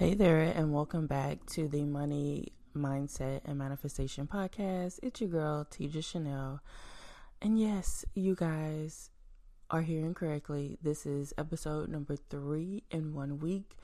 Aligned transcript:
Hey 0.00 0.14
there, 0.14 0.40
and 0.40 0.72
welcome 0.72 1.06
back 1.06 1.44
to 1.48 1.68
the 1.68 1.84
Money 1.84 2.54
Mindset 2.74 3.42
and 3.44 3.58
Manifestation 3.58 4.26
Podcast. 4.26 4.98
It's 5.02 5.20
your 5.20 5.28
girl, 5.28 5.66
Tedra 5.70 6.02
Chanel. 6.02 6.62
And 7.42 7.60
yes, 7.60 8.06
you 8.14 8.34
guys 8.34 9.10
are 9.68 9.82
hearing 9.82 10.14
correctly. 10.14 10.78
This 10.82 11.04
is 11.04 11.34
episode 11.36 11.90
number 11.90 12.16
three 12.16 12.82
in 12.90 13.12
one 13.12 13.40
week. 13.40 13.76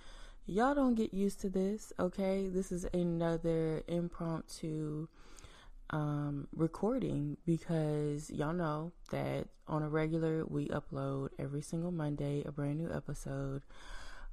Y'all 0.46 0.74
don't 0.74 0.94
get 0.94 1.12
used 1.12 1.38
to 1.42 1.50
this, 1.50 1.92
okay? 2.00 2.48
This 2.48 2.72
is 2.72 2.86
another 2.94 3.82
impromptu 3.86 5.08
um, 5.90 6.48
recording 6.56 7.36
because 7.44 8.30
y'all 8.30 8.54
know 8.54 8.90
that 9.10 9.48
on 9.68 9.82
a 9.82 9.88
regular 9.90 10.46
we 10.46 10.68
upload 10.68 11.28
every 11.38 11.60
single 11.60 11.92
Monday 11.92 12.42
a 12.46 12.52
brand 12.52 12.78
new 12.78 12.90
episode 12.90 13.60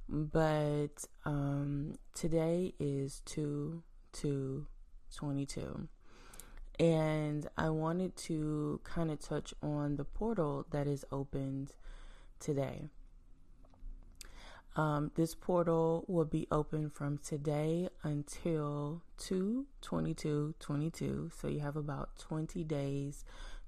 but 0.08 1.04
um, 1.24 1.94
today 2.14 2.74
is 2.78 3.22
2 3.26 3.82
to 4.12 4.66
22 5.16 5.88
and 6.80 7.48
i 7.56 7.70
wanted 7.70 8.16
to 8.16 8.80
kind 8.84 9.10
of 9.10 9.20
touch 9.20 9.54
on 9.62 9.96
the 9.96 10.04
portal 10.04 10.66
that 10.70 10.86
is 10.86 11.04
opened 11.12 11.72
today. 12.44 12.82
Um, 14.76 15.12
this 15.14 15.34
portal 15.34 16.04
will 16.08 16.24
be 16.24 16.48
open 16.50 16.90
from 16.90 17.18
today 17.18 17.88
until 18.02 19.02
2 19.18 19.66
22 19.80 20.54
22 20.58 21.30
so 21.32 21.46
you 21.46 21.60
have 21.60 21.76
about 21.76 22.18
20 22.18 22.64
days 22.64 23.24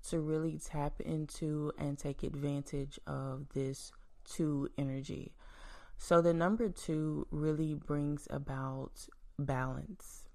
to 0.09 0.19
really 0.19 0.59
tap 0.59 1.01
into 1.01 1.73
and 1.79 1.97
take 1.97 2.25
advantage 2.25 2.99
of 3.07 3.47
this 3.55 3.93
two 4.25 4.69
energy 4.77 5.33
so 5.99 6.21
the 6.21 6.35
number 6.35 6.69
two 6.69 7.27
really 7.31 7.75
brings 7.75 8.27
about 8.31 9.09
balance. 9.39 10.27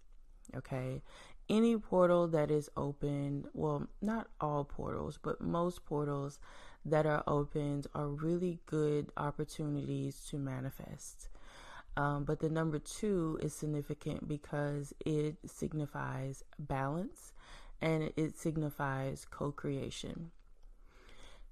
Okay. 0.56 1.02
Any 1.50 1.78
portal 1.78 2.28
that 2.30 2.50
is 2.50 2.70
opened, 2.78 3.48
well, 3.54 3.88
not 4.02 4.28
all 4.40 4.64
portals, 4.64 5.20
but 5.22 5.42
most 5.42 5.86
portals 5.86 6.40
that 6.86 7.06
are 7.06 7.24
opened 7.28 7.88
are 7.94 8.08
really 8.08 8.60
good 8.66 9.12
opportunities 9.18 10.26
to 10.30 10.38
manifest. 10.38 11.30
Um, 11.98 12.24
but 12.24 12.40
the 12.40 12.50
number 12.50 12.80
two 12.80 13.38
is 13.42 13.54
significant 13.54 14.28
because 14.28 14.94
it 15.06 15.36
signifies 15.46 16.44
balance 16.58 17.34
and 17.82 18.12
it 18.16 18.38
signifies 18.38 19.26
co 19.30 19.52
creation. 19.52 20.32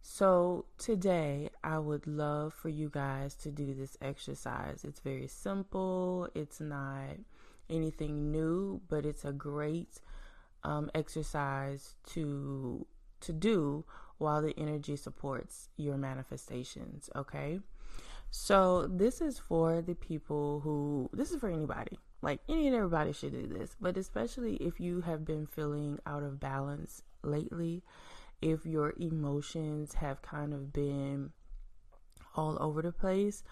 So, 0.02 0.66
today 0.78 1.50
I 1.64 1.78
would 1.80 2.08
love 2.08 2.54
for 2.54 2.70
you 2.70 2.90
guys 2.90 3.36
to 3.36 3.52
do 3.52 3.74
this 3.74 3.98
exercise. 4.02 4.84
It's 4.84 5.02
very 5.02 5.28
simple, 5.28 6.30
it's 6.34 6.60
not 6.60 7.18
anything 7.70 8.32
new, 8.32 8.82
but 8.88 9.06
it's 9.06 9.26
a 9.26 9.32
great 9.32 10.00
um, 10.64 10.90
exercise 10.96 11.96
to 12.14 12.86
to 13.22 13.34
do 13.34 13.84
while 14.18 14.42
the 14.42 14.58
energy 14.58 14.96
supports 14.96 15.70
your 15.76 15.98
manifestations, 15.98 17.10
okay? 17.16 17.60
So, 18.32 18.88
this 18.88 19.22
is 19.22 19.38
for 19.40 19.82
the 19.82 19.96
people 19.96 20.62
who 20.62 21.10
this 21.14 21.32
is 21.32 21.40
for 21.40 21.50
anybody. 21.50 22.00
Like 22.22 22.42
any 22.50 22.68
and 22.68 22.76
everybody 22.76 23.14
should 23.14 23.32
do 23.32 23.48
this, 23.48 23.76
but 23.80 23.96
especially 23.96 24.56
if 24.56 24.80
you 24.80 25.02
have 25.02 25.24
been 25.24 25.46
feeling 25.48 26.00
out 26.06 26.24
of 26.24 26.40
balance 26.40 27.02
lately 27.24 27.82
if 28.42 28.66
your 28.66 28.94
emotions 29.00 29.96
have 29.96 30.22
kind 30.22 30.54
of 30.54 30.72
been 30.72 31.32
all 32.36 32.58
over 32.62 32.82
the 32.82 32.92
place, 32.92 33.44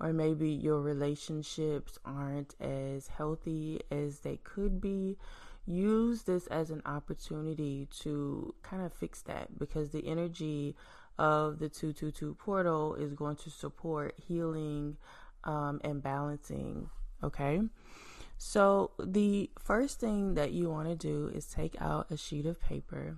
or 0.00 0.12
maybe 0.12 0.50
your 0.50 0.80
relationships 0.80 1.98
aren't 2.04 2.54
as 2.60 3.08
healthy 3.08 3.80
as 3.90 4.20
they 4.20 4.36
could 4.36 4.80
be, 4.80 5.16
use 5.64 6.22
this 6.22 6.46
as 6.48 6.70
an 6.70 6.82
opportunity 6.86 7.88
to 8.00 8.54
kind 8.62 8.84
of 8.84 8.92
fix 8.92 9.22
that 9.22 9.58
because 9.58 9.90
the 9.90 10.06
energy 10.06 10.76
of 11.18 11.58
the 11.58 11.68
222 11.68 12.34
portal 12.34 12.94
is 12.94 13.14
going 13.14 13.36
to 13.36 13.50
support 13.50 14.14
healing 14.28 14.96
um, 15.44 15.80
and 15.82 16.02
balancing. 16.02 16.90
Okay. 17.22 17.60
So, 18.38 18.90
the 19.02 19.50
first 19.58 19.98
thing 19.98 20.34
that 20.34 20.52
you 20.52 20.68
want 20.68 20.88
to 20.88 20.94
do 20.94 21.30
is 21.34 21.46
take 21.46 21.80
out 21.80 22.10
a 22.10 22.18
sheet 22.18 22.44
of 22.44 22.60
paper 22.60 23.16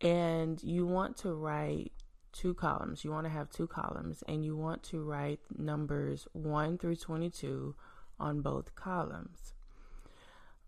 and 0.00 0.62
you 0.62 0.86
want 0.86 1.16
to 1.18 1.32
write 1.32 1.92
two 2.32 2.54
columns. 2.54 3.04
You 3.04 3.10
want 3.10 3.24
to 3.26 3.30
have 3.30 3.50
two 3.50 3.66
columns, 3.66 4.22
and 4.28 4.44
you 4.44 4.56
want 4.56 4.82
to 4.84 5.02
write 5.02 5.40
numbers 5.56 6.26
1 6.32 6.78
through 6.78 6.96
22 6.96 7.74
on 8.18 8.40
both 8.40 8.74
columns. 8.74 9.54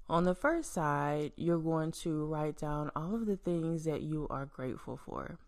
On 0.09 0.25
the 0.25 0.35
first 0.35 0.73
side, 0.73 1.33
you're 1.37 1.59
going 1.59 1.91
to 1.91 2.25
write 2.27 2.57
down 2.57 2.91
all 2.95 3.15
of 3.15 3.27
the 3.27 3.37
things 3.37 3.85
that 3.85 4.03
you 4.03 4.29
are 4.31 4.47
grateful 4.47 4.97
for. 4.97 5.39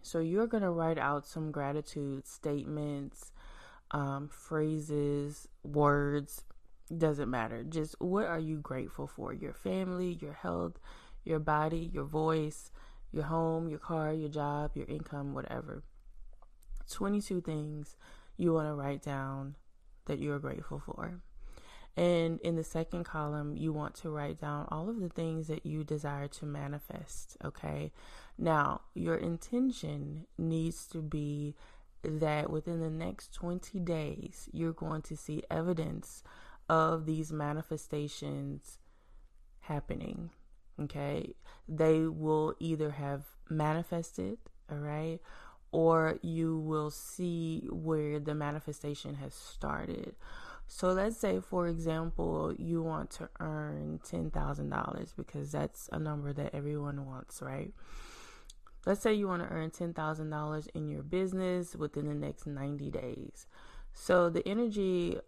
So 0.00 0.20
you're 0.20 0.46
going 0.46 0.62
to 0.62 0.70
write 0.70 0.98
out 0.98 1.26
some 1.26 1.50
gratitude 1.50 2.26
statements, 2.26 3.32
um, 3.90 4.28
phrases, 4.28 5.48
words, 5.62 6.44
doesn't 6.96 7.28
matter. 7.28 7.64
Just 7.64 7.96
what 7.98 8.26
are 8.26 8.38
you 8.38 8.58
grateful 8.58 9.06
for? 9.06 9.34
Your 9.34 9.52
family, 9.52 10.18
your 10.20 10.32
health, 10.32 10.78
your 11.24 11.40
body, 11.40 11.90
your 11.92 12.04
voice, 12.04 12.70
your 13.12 13.24
home, 13.24 13.68
your 13.68 13.78
car, 13.78 14.12
your 14.12 14.28
job, 14.28 14.72
your 14.74 14.86
income, 14.86 15.34
whatever. 15.34 15.82
22 16.90 17.40
things 17.40 17.96
you 18.36 18.52
want 18.52 18.68
to 18.68 18.74
write 18.74 19.02
down 19.02 19.56
that 20.06 20.18
you're 20.18 20.38
grateful 20.38 20.78
for. 20.78 21.20
And 21.96 22.40
in 22.40 22.56
the 22.56 22.64
second 22.64 23.04
column, 23.04 23.56
you 23.56 23.72
want 23.72 23.94
to 23.96 24.10
write 24.10 24.40
down 24.40 24.68
all 24.70 24.90
of 24.90 25.00
the 25.00 25.08
things 25.08 25.48
that 25.48 25.64
you 25.64 25.82
desire 25.82 26.28
to 26.28 26.44
manifest. 26.44 27.38
Okay. 27.42 27.90
Now, 28.36 28.82
your 28.94 29.16
intention 29.16 30.26
needs 30.36 30.86
to 30.88 31.00
be 31.00 31.54
that 32.02 32.50
within 32.50 32.80
the 32.80 32.90
next 32.90 33.32
20 33.34 33.80
days, 33.80 34.48
you're 34.52 34.72
going 34.72 35.02
to 35.02 35.16
see 35.16 35.42
evidence 35.50 36.22
of 36.68 37.06
these 37.06 37.32
manifestations 37.32 38.78
happening. 39.60 40.30
Okay. 40.80 41.34
They 41.68 42.02
will 42.02 42.54
either 42.60 42.90
have 42.90 43.24
manifested, 43.48 44.38
all 44.70 44.78
right, 44.78 45.20
or 45.72 46.18
you 46.22 46.58
will 46.58 46.90
see 46.90 47.66
where 47.70 48.20
the 48.20 48.34
manifestation 48.34 49.14
has 49.16 49.34
started. 49.34 50.14
So 50.68 50.92
let's 50.92 51.16
say, 51.16 51.40
for 51.40 51.68
example, 51.68 52.54
you 52.58 52.82
want 52.82 53.10
to 53.12 53.28
earn 53.40 54.00
$10,000 54.04 55.16
because 55.16 55.52
that's 55.52 55.88
a 55.92 55.98
number 55.98 56.32
that 56.32 56.54
everyone 56.54 57.06
wants, 57.06 57.40
right? 57.40 57.72
Let's 58.84 59.00
say 59.00 59.14
you 59.14 59.28
want 59.28 59.42
to 59.42 59.48
earn 59.48 59.70
$10,000 59.70 60.68
in 60.74 60.88
your 60.88 61.02
business 61.02 61.74
within 61.74 62.06
the 62.06 62.14
next 62.14 62.46
90 62.46 62.90
days. 62.90 63.46
So 63.92 64.28
the 64.28 64.46
energy 64.46 65.18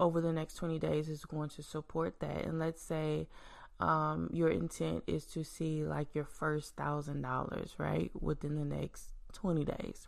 over 0.00 0.20
the 0.20 0.32
next 0.32 0.54
20 0.54 0.78
days 0.78 1.08
is 1.08 1.24
going 1.24 1.50
to 1.50 1.62
support 1.62 2.18
that. 2.20 2.44
And 2.44 2.58
let's 2.58 2.82
say 2.82 3.28
um, 3.82 4.30
your 4.32 4.48
intent 4.48 5.02
is 5.08 5.26
to 5.26 5.42
see 5.42 5.84
like 5.84 6.14
your 6.14 6.24
first 6.24 6.76
thousand 6.76 7.22
dollars, 7.22 7.74
right, 7.78 8.12
within 8.18 8.54
the 8.54 8.64
next 8.64 9.08
20 9.32 9.64
days. 9.64 10.06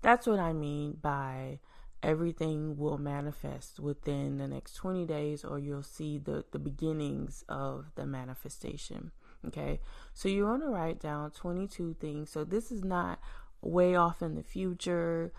That's 0.00 0.26
what 0.26 0.38
I 0.38 0.54
mean 0.54 0.96
by 1.02 1.58
everything 2.02 2.78
will 2.78 2.96
manifest 2.96 3.78
within 3.78 4.38
the 4.38 4.48
next 4.48 4.74
20 4.74 5.04
days, 5.04 5.44
or 5.44 5.58
you'll 5.58 5.82
see 5.82 6.16
the, 6.16 6.46
the 6.52 6.58
beginnings 6.58 7.44
of 7.50 7.86
the 7.96 8.06
manifestation. 8.06 9.10
Okay, 9.46 9.80
so 10.14 10.30
you 10.30 10.46
want 10.46 10.62
to 10.62 10.68
write 10.68 10.98
down 10.98 11.30
22 11.32 11.96
things. 12.00 12.30
So 12.30 12.44
this 12.44 12.72
is 12.72 12.82
not 12.82 13.20
way 13.60 13.94
off 13.94 14.22
in 14.22 14.36
the 14.36 14.42
future 14.42 15.32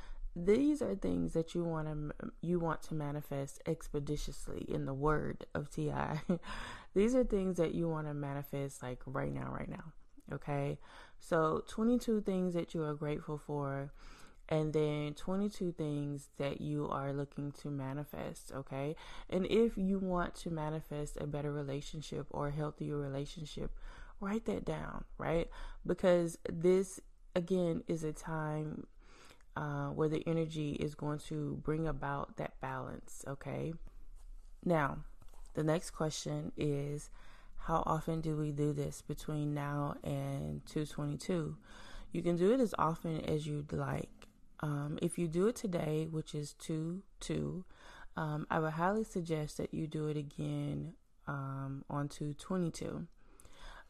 these 0.46 0.82
are 0.82 0.94
things 0.94 1.34
that 1.34 1.56
you 1.56 1.64
want 1.64 1.88
to 1.88 2.32
you 2.42 2.60
want 2.60 2.82
to 2.84 2.94
manifest 2.94 3.62
expeditiously 3.66 4.66
in 4.68 4.86
the 4.86 4.94
word 4.94 5.46
of 5.56 5.70
ti 5.70 5.92
these 6.94 7.16
are 7.16 7.24
things 7.24 7.58
that 7.58 7.74
you 7.74 7.90
want 7.90 8.06
to 8.06 8.14
manifest 8.14 8.84
like 8.84 9.02
right 9.06 9.34
now 9.34 9.52
right 9.52 9.70
now 9.70 9.94
okay? 10.32 10.78
So 11.20 11.64
22 11.68 12.22
things 12.22 12.54
that 12.54 12.74
you 12.74 12.84
are 12.84 12.94
grateful 12.94 13.38
for 13.38 13.92
and 14.50 14.72
then 14.72 15.14
22 15.14 15.74
things 15.74 16.30
that 16.38 16.62
you 16.62 16.88
are 16.88 17.12
looking 17.12 17.52
to 17.64 17.70
manifest 17.70 18.52
okay? 18.54 18.96
And 19.30 19.46
if 19.48 19.78
you 19.78 20.00
want 20.00 20.36
to 20.36 20.50
manifest 20.50 21.18
a 21.20 21.28
better 21.28 21.52
relationship 21.52 22.28
or 22.30 22.48
a 22.48 22.52
healthier 22.52 22.98
relationship 22.98 23.72
write 24.20 24.46
that 24.46 24.66
down 24.66 25.04
right? 25.18 25.50
Because 25.86 26.38
this 26.52 27.00
again 27.36 27.84
is 27.88 28.04
a 28.04 28.14
time 28.14 28.88
uh, 29.58 29.88
where 29.88 30.08
the 30.08 30.24
energy 30.28 30.74
is 30.74 30.94
going 30.94 31.18
to 31.18 31.60
bring 31.64 31.88
about 31.88 32.38
that 32.38 32.54
balance. 32.62 33.26
Okay. 33.28 33.74
Now, 34.64 35.00
the 35.56 35.64
next 35.64 35.92
question 35.92 36.52
is 36.56 37.10
how 37.62 37.82
often 37.88 38.22
do 38.22 38.38
we 38.38 38.52
do 38.52 38.72
this 38.72 39.02
between 39.02 39.56
now 39.56 39.96
and 40.04 40.64
222? 40.68 41.58
You 42.12 42.22
can 42.22 42.36
do 42.38 42.54
it 42.54 42.60
as 42.60 42.76
often 42.78 43.20
as 43.22 43.48
you'd 43.48 43.74
like. 43.74 44.28
Um, 44.60 45.00
if 45.02 45.18
you 45.18 45.28
do 45.28 45.48
it 45.48 45.56
today, 45.56 46.08
which 46.10 46.36
is 46.36 46.54
2 46.54 47.02
2, 47.20 47.66
um, 48.16 48.46
I 48.52 48.60
would 48.60 48.74
highly 48.74 49.04
suggest 49.04 49.58
that 49.58 49.74
you 49.74 49.88
do 49.88 50.08
it 50.08 50.18
again 50.18 50.94
um, 51.28 51.84
on 51.90 52.10
222. 52.10 53.08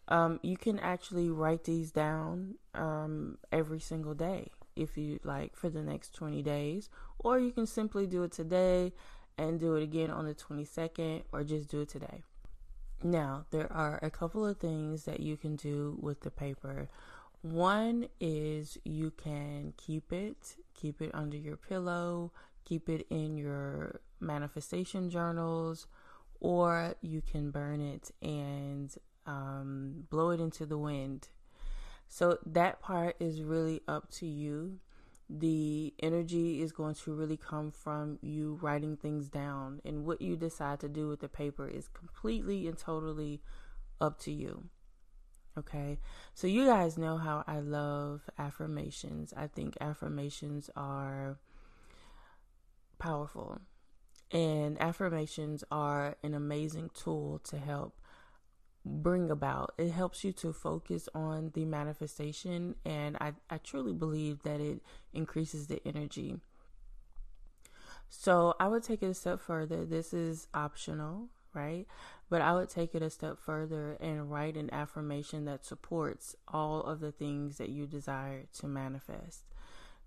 Um, 0.07 0.39
you 0.41 0.55
can 0.55 0.79
actually 0.79 1.29
write 1.29 1.65
these 1.65 1.91
down 1.91 2.55
um, 2.73 3.37
every 3.51 3.81
single 3.81 4.13
day 4.13 4.51
if 4.77 4.97
you 4.97 5.19
like 5.23 5.55
for 5.55 5.69
the 5.69 5.81
next 5.81 6.13
20 6.15 6.41
days, 6.43 6.89
or 7.19 7.39
you 7.39 7.51
can 7.51 7.65
simply 7.65 8.05
do 8.05 8.23
it 8.23 8.31
today 8.31 8.93
and 9.37 9.59
do 9.59 9.75
it 9.75 9.83
again 9.83 10.09
on 10.09 10.25
the 10.25 10.33
22nd, 10.33 11.23
or 11.31 11.43
just 11.43 11.69
do 11.69 11.81
it 11.81 11.89
today. 11.89 12.23
Now, 13.03 13.45
there 13.51 13.71
are 13.71 13.99
a 14.01 14.09
couple 14.09 14.45
of 14.45 14.57
things 14.57 15.03
that 15.03 15.19
you 15.19 15.37
can 15.37 15.55
do 15.55 15.97
with 16.01 16.21
the 16.21 16.31
paper. 16.31 16.89
One 17.41 18.07
is 18.19 18.77
you 18.83 19.11
can 19.11 19.73
keep 19.77 20.11
it, 20.11 20.55
keep 20.73 21.01
it 21.01 21.11
under 21.13 21.37
your 21.37 21.57
pillow, 21.57 22.31
keep 22.65 22.89
it 22.89 23.05
in 23.09 23.37
your 23.37 24.01
manifestation 24.19 25.09
journals, 25.11 25.85
or 26.39 26.95
you 27.01 27.21
can 27.21 27.51
burn 27.51 27.81
it 27.81 28.11
and 28.21 28.93
um, 29.27 30.07
blow 30.09 30.31
it 30.31 30.39
into 30.39 30.65
the 30.65 30.77
wind. 30.77 31.29
So 32.07 32.39
that 32.45 32.79
part 32.81 33.15
is 33.19 33.41
really 33.41 33.81
up 33.87 34.09
to 34.11 34.25
you. 34.25 34.79
The 35.29 35.93
energy 36.01 36.61
is 36.61 36.71
going 36.71 36.95
to 36.95 37.13
really 37.13 37.35
come 37.35 37.69
from 37.69 38.17
you 38.21 38.57
writing 38.61 38.95
things 38.95 39.27
down, 39.27 39.81
and 39.83 40.05
what 40.05 40.21
you 40.21 40.37
decide 40.37 40.79
to 40.79 40.87
do 40.87 41.09
with 41.09 41.19
the 41.19 41.27
paper 41.27 41.67
is 41.67 41.89
completely 41.89 42.65
and 42.65 42.77
totally 42.77 43.41
up 43.99 44.19
to 44.21 44.31
you. 44.31 44.69
Okay, 45.57 45.99
so 46.33 46.47
you 46.47 46.65
guys 46.65 46.97
know 46.97 47.17
how 47.17 47.43
I 47.45 47.59
love 47.59 48.29
affirmations. 48.37 49.33
I 49.35 49.47
think 49.47 49.75
affirmations 49.81 50.69
are 50.77 51.39
powerful, 52.99 53.59
and 54.31 54.81
affirmations 54.81 55.63
are 55.69 56.15
an 56.23 56.33
amazing 56.35 56.91
tool 56.93 57.39
to 57.39 57.57
help 57.57 57.99
bring 58.87 59.29
about. 59.29 59.73
It 59.77 59.91
helps 59.91 60.23
you 60.23 60.31
to 60.33 60.53
focus 60.53 61.07
on 61.13 61.51
the 61.53 61.65
manifestation, 61.65 62.75
and 62.85 63.17
I, 63.19 63.33
I 63.49 63.57
truly 63.57 63.93
believe 63.93 64.43
that 64.43 64.59
it 64.59 64.81
increases 65.13 65.67
the 65.67 65.81
energy. 65.85 66.37
So 68.09 68.55
I 68.59 68.67
would 68.67 68.83
take 68.83 69.03
it 69.03 69.07
a 69.07 69.13
step 69.13 69.39
further. 69.39 69.85
This 69.85 70.13
is 70.13 70.47
optional, 70.53 71.27
right? 71.53 71.85
But 72.29 72.41
I 72.41 72.53
would 72.53 72.69
take 72.69 72.95
it 72.95 73.01
a 73.01 73.09
step 73.09 73.37
further 73.37 73.97
and 73.99 74.31
write 74.31 74.55
an 74.55 74.73
affirmation 74.73 75.45
that 75.45 75.65
supports 75.65 76.35
all 76.47 76.81
of 76.81 76.99
the 76.99 77.11
things 77.11 77.57
that 77.57 77.69
you 77.69 77.85
desire 77.85 78.45
to 78.59 78.67
manifest. 78.67 79.43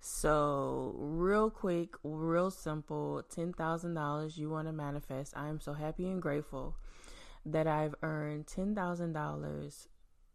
So, 0.03 0.95
real 0.97 1.51
quick, 1.51 1.91
real 2.03 2.51
simple 2.51 3.23
$10,000 3.35 4.39
you 4.39 4.49
want 4.49 4.67
to 4.67 4.73
manifest. 4.73 5.35
I 5.37 5.49
am 5.49 5.61
so 5.61 5.75
happy 5.75 6.07
and 6.09 6.23
grateful 6.23 6.75
that 7.45 7.67
I've 7.67 7.95
earned 8.03 8.47
$10,000 8.47 9.87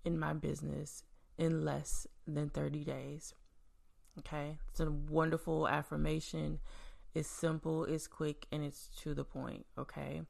in 0.04 0.20
my 0.20 0.34
business 0.34 1.04
in 1.38 1.64
less 1.64 2.08
than 2.28 2.50
30 2.50 2.84
days. 2.84 3.34
Okay, 4.20 4.58
it's 4.70 4.80
a 4.80 4.90
wonderful 4.90 5.68
affirmation. 5.68 6.60
It's 7.14 7.30
simple, 7.30 7.84
it's 7.86 8.08
quick, 8.08 8.46
and 8.52 8.64
it's 8.64 8.90
to 9.02 9.14
the 9.14 9.26
point. 9.26 9.66
Okay, 9.78 10.22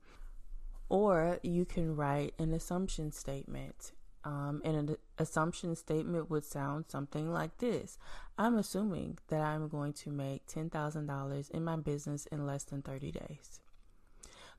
or 0.90 1.40
you 1.44 1.66
can 1.66 1.96
write 1.96 2.34
an 2.40 2.54
assumption 2.54 3.12
statement. 3.12 3.92
Um, 4.24 4.64
and 4.66 4.90
an 4.90 4.98
assumption 5.20 5.76
statement 5.76 6.32
would 6.32 6.46
sound 6.46 6.86
something 6.88 7.32
like 7.32 7.60
this 7.60 8.00
I'm 8.40 8.58
assuming 8.58 9.20
that 9.28 9.42
I'm 9.42 9.68
going 9.68 9.94
to 9.94 10.10
make 10.10 10.48
$10,000 10.48 11.52
in 11.52 11.64
my 11.64 11.76
business 11.76 12.26
in 12.32 12.48
less 12.48 12.64
than 12.64 12.82
30 12.82 13.12
days. 13.12 13.60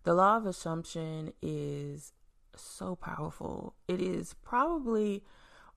The 0.07 0.15
law 0.15 0.37
of 0.37 0.47
assumption 0.47 1.33
is 1.43 2.13
so 2.55 2.95
powerful. 2.95 3.75
It 3.89 4.01
is 4.01 4.37
probably 4.45 5.25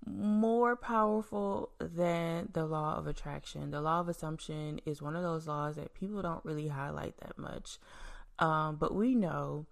more 0.06 0.76
powerful 0.76 1.72
than 1.80 2.50
the 2.54 2.68
law 2.68 2.96
of 2.96 3.08
attraction. 3.08 3.72
The 3.72 3.82
law 3.82 4.02
of 4.02 4.08
assumption 4.08 4.82
is 4.86 5.02
one 5.02 5.16
of 5.16 5.24
those 5.24 5.48
laws 5.48 5.78
that 5.78 5.96
people 5.96 6.22
don't 6.22 6.46
really 6.46 6.68
highlight 6.68 7.18
that 7.22 7.40
much. 7.40 7.80
Um, 8.38 8.76
but 8.76 8.94
we 8.94 9.16
know 9.16 9.66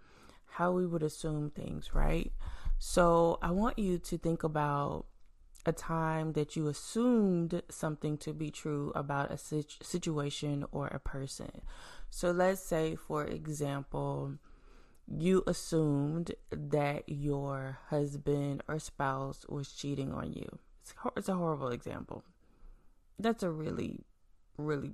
how 0.47 0.71
we 0.71 0.87
would 0.87 1.03
assume 1.03 1.51
things, 1.51 1.93
right? 1.93 2.31
So 2.79 3.37
I 3.43 3.51
want 3.51 3.77
you 3.77 3.99
to 3.99 4.17
think 4.17 4.41
about 4.41 5.05
a 5.67 5.73
time 5.73 6.31
that 6.31 6.55
you 6.55 6.67
assumed 6.67 7.61
something 7.69 8.17
to 8.17 8.33
be 8.33 8.49
true 8.49 8.93
about 8.95 9.29
a 9.29 9.37
situation 9.37 10.65
or 10.71 10.87
a 10.87 10.99
person. 10.99 11.51
So 12.09 12.31
let's 12.31 12.63
say, 12.63 12.95
for 12.95 13.25
example, 13.25 14.35
you 15.07 15.43
assumed 15.45 16.31
that 16.51 17.03
your 17.07 17.79
husband 17.89 18.63
or 18.69 18.79
spouse 18.79 19.45
was 19.49 19.73
cheating 19.73 20.13
on 20.13 20.31
you. 20.31 20.47
It's, 20.81 20.93
it's 21.17 21.27
a 21.27 21.35
horrible 21.35 21.69
example. 21.69 22.23
That's 23.19 23.43
a 23.43 23.51
really, 23.51 24.05
really, 24.57 24.93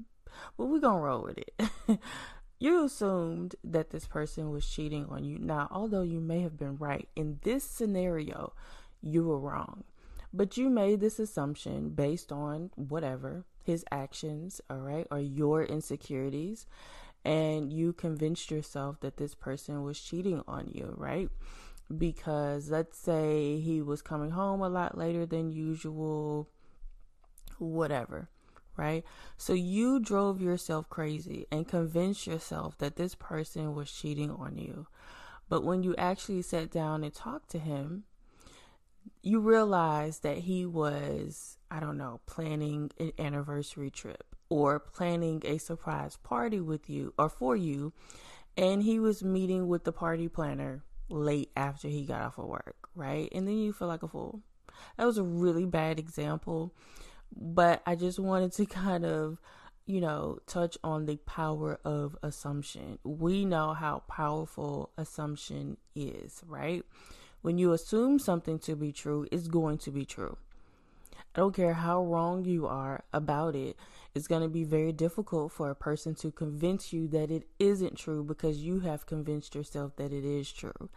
but 0.58 0.66
we're 0.66 0.80
going 0.80 0.98
to 0.98 1.06
roll 1.06 1.24
with 1.24 1.38
it. 1.38 2.00
you 2.60 2.84
assumed 2.84 3.56
that 3.64 3.92
this 3.92 4.08
person 4.08 4.50
was 4.50 4.68
cheating 4.68 5.06
on 5.08 5.24
you. 5.24 5.38
Now, 5.38 5.68
although 5.70 6.02
you 6.02 6.20
may 6.20 6.42
have 6.42 6.58
been 6.58 6.78
right, 6.78 7.08
in 7.16 7.38
this 7.44 7.64
scenario, 7.64 8.54
you 9.04 9.26
were 9.26 9.40
wrong. 9.40 9.84
But 10.34 10.58
you 10.58 10.70
made 10.70 11.00
this 11.00 11.20
assumption 11.20 11.90
based 11.90 12.32
on 12.32 12.72
whatever 12.76 13.46
his 13.64 13.86
actions, 13.92 14.62
all 14.70 14.80
right, 14.80 15.08
or 15.12 15.20
your 15.20 15.64
insecurities 15.64 16.66
and 17.26 17.72
you 17.72 17.94
convinced 17.94 18.52
yourself 18.52 19.00
that 19.00 19.18
this 19.18 19.36
person 19.36 19.84
was 19.84 20.00
cheating 20.00 20.42
on 20.48 20.70
you, 20.74 20.94
right? 20.98 21.30
Because 21.96 22.70
let's 22.70 22.98
say 22.98 23.60
he 23.60 23.82
was 23.82 24.02
coming 24.02 24.32
home 24.32 24.62
a 24.62 24.70
lot 24.70 24.98
later 24.98 25.26
than 25.26 25.52
usual, 25.52 26.50
whatever, 27.60 28.30
right? 28.76 29.04
So 29.38 29.54
you 29.54 30.00
drove 30.00 30.42
yourself 30.42 30.90
crazy 30.90 31.46
and 31.52 31.68
convinced 31.68 32.28
yourself 32.28 32.78
that 32.80 32.96
this 32.96 33.16
person 33.16 33.74
was 33.74 33.92
cheating 33.92 34.32
on 34.32 34.58
you. 34.58 34.88
But 35.48 35.64
when 35.64 35.84
you 35.84 35.96
actually 35.98 36.42
sat 36.42 36.72
down 36.72 37.04
and 37.04 37.14
talked 37.14 37.50
to 37.52 37.60
him, 37.60 38.04
you 39.22 39.40
realize 39.40 40.20
that 40.20 40.40
he 40.40 40.66
was, 40.66 41.58
I 41.72 41.80
don't 41.80 41.98
know, 41.98 42.20
planning 42.26 42.92
an 43.00 43.14
anniversary 43.18 43.90
trip 43.90 44.36
or 44.50 44.80
planning 44.80 45.42
a 45.46 45.58
surprise 45.58 46.18
party 46.18 46.60
with 46.60 46.90
you 46.90 47.14
or 47.18 47.30
for 47.30 47.56
you. 47.56 47.94
And 48.56 48.84
he 48.84 49.00
was 49.00 49.24
meeting 49.24 49.68
with 49.68 49.84
the 49.84 49.92
party 49.92 50.28
planner 50.28 50.84
late 51.10 51.52
after 51.56 51.88
he 51.88 52.06
got 52.06 52.22
off 52.22 52.38
of 52.38 52.46
work, 52.46 52.90
right? 52.96 53.30
And 53.32 53.48
then 53.48 53.58
you 53.58 53.74
feel 53.74 53.88
like 53.88 54.04
a 54.04 54.08
fool. 54.08 54.42
That 54.98 55.06
was 55.06 55.18
a 55.18 55.24
really 55.24 55.66
bad 55.66 56.00
example, 56.00 56.74
but 57.36 57.82
I 57.86 57.96
just 57.96 58.20
wanted 58.20 58.52
to 58.54 58.66
kind 58.68 59.06
of, 59.06 59.40
you 59.86 60.02
know, 60.02 60.40
touch 60.48 60.78
on 60.84 61.06
the 61.06 61.18
power 61.18 61.80
of 61.84 62.16
assumption. 62.22 63.00
We 63.04 63.46
know 63.46 63.74
how 63.74 64.04
powerful 64.08 64.92
assumption 64.98 65.78
is, 65.96 66.42
right? 66.46 66.84
When 67.44 67.58
you 67.58 67.74
assume 67.74 68.20
something 68.20 68.58
to 68.60 68.76
be 68.78 68.94
true, 68.94 69.28
it's 69.30 69.50
going 69.50 69.78
to 69.80 69.92
be 69.92 70.06
true. 70.06 70.38
I 71.36 71.40
don't 71.40 71.54
care 71.54 71.74
how 71.74 72.02
wrong 72.02 72.46
you 72.46 72.68
are 72.68 73.04
about 73.12 73.54
it. 73.54 73.76
It's 74.16 74.28
going 74.28 74.44
to 74.44 74.48
be 74.48 74.64
very 74.64 74.94
difficult 74.94 75.52
for 75.52 75.70
a 75.70 75.76
person 75.76 76.16
to 76.16 76.32
convince 76.32 76.94
you 76.94 77.10
that 77.10 77.30
it 77.30 77.44
isn't 77.60 77.98
true 77.98 78.24
because 78.24 78.64
you 78.64 78.80
have 78.80 79.06
convinced 79.06 79.56
yourself 79.56 79.98
that 79.98 80.14
it 80.14 80.24
is 80.24 80.54
true. 80.54 80.90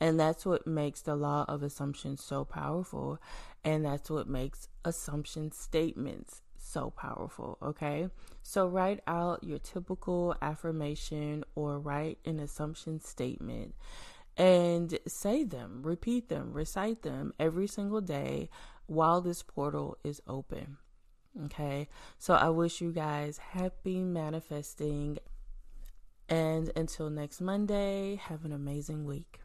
And 0.00 0.18
that's 0.18 0.46
what 0.46 0.66
makes 0.66 1.02
the 1.02 1.16
law 1.16 1.44
of 1.46 1.62
assumption 1.62 2.16
so 2.16 2.46
powerful. 2.46 3.20
And 3.62 3.84
that's 3.84 4.08
what 4.08 4.26
makes 4.26 4.68
assumption 4.86 5.52
statements 5.52 6.40
so 6.56 6.88
powerful. 6.96 7.58
Okay. 7.62 8.08
So 8.42 8.66
write 8.66 9.00
out 9.06 9.44
your 9.44 9.58
typical 9.58 10.34
affirmation 10.40 11.44
or 11.54 11.78
write 11.78 12.16
an 12.24 12.40
assumption 12.40 13.00
statement 13.02 13.74
and 14.40 14.98
say 15.06 15.44
them, 15.44 15.82
repeat 15.82 16.30
them, 16.30 16.54
recite 16.54 17.02
them 17.02 17.34
every 17.38 17.66
single 17.66 18.00
day 18.00 18.48
while 18.86 19.20
this 19.20 19.42
portal 19.42 19.98
is 20.02 20.22
open. 20.26 20.78
Okay, 21.44 21.88
so 22.16 22.32
I 22.32 22.48
wish 22.48 22.80
you 22.80 22.90
guys 22.90 23.36
happy 23.36 24.02
manifesting. 24.02 25.18
And 26.26 26.72
until 26.74 27.10
next 27.10 27.42
Monday, 27.42 28.14
have 28.16 28.46
an 28.46 28.52
amazing 28.52 29.04
week. 29.04 29.40